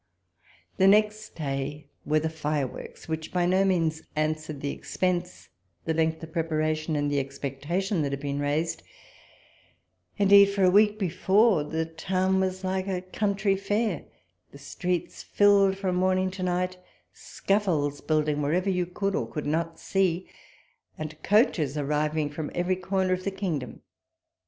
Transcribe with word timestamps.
The 0.77 0.87
next 0.87 1.35
day 1.35 1.85
were 2.07 2.19
the 2.19 2.27
fireworks, 2.27 3.07
which 3.07 3.31
by 3.31 3.45
no 3.45 3.63
means 3.63 4.01
answered 4.15 4.59
the 4.61 4.71
expense, 4.71 5.49
the 5.85 5.93
length 5.93 6.23
of 6.23 6.31
prepara 6.33 6.63
58 6.69 6.69
WALPOLES 6.69 6.69
LETTERS. 6.69 6.79
tion, 6.83 6.95
and 6.95 7.11
the 7.11 7.19
expectation 7.19 8.01
that 8.01 8.11
had 8.11 8.19
been 8.19 8.39
raised; 8.39 8.81
indeed, 10.17 10.45
for 10.49 10.63
a 10.63 10.71
week 10.71 10.97
before, 10.97 11.63
the 11.63 11.85
town 11.85 12.39
was 12.39 12.63
like 12.63 12.87
a 12.87 13.01
country 13.03 13.55
fair, 13.55 14.05
the 14.51 14.57
streets 14.57 15.21
filled 15.21 15.77
from 15.77 15.97
morning 15.97 16.31
to 16.31 16.41
night, 16.41 16.79
scaffolds 17.13 18.01
building 18.01 18.41
wherever 18.41 18.71
you 18.71 18.87
could 18.87 19.13
or 19.13 19.29
could 19.29 19.45
not 19.45 19.79
see, 19.79 20.27
and 20.97 21.21
coaches 21.21 21.77
arriving 21.77 22.27
from 22.27 22.49
every 22.55 22.75
corner 22.75 23.13
of 23.13 23.21
tlie 23.21 23.37
kingdom. 23.37 23.83